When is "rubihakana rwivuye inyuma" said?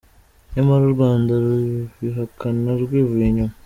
1.43-3.55